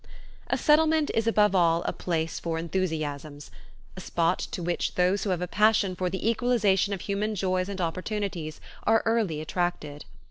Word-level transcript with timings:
A 0.47 0.57
Settlement 0.57 1.11
is 1.13 1.27
above 1.27 1.53
all 1.53 1.83
a 1.83 1.93
place 1.93 2.39
for 2.39 2.57
enthusiasms, 2.57 3.51
a 3.95 4.01
spot 4.01 4.39
to 4.39 4.63
which 4.63 4.95
those 4.95 5.23
who 5.25 5.29
have 5.29 5.43
a 5.43 5.47
passion 5.47 5.95
for 5.95 6.09
the 6.09 6.27
equalization 6.27 6.91
of 6.91 7.01
human 7.01 7.35
joys 7.35 7.69
and 7.69 7.79
opportunities 7.79 8.59
are 8.81 9.03
early 9.05 9.41
attracted. 9.41 10.05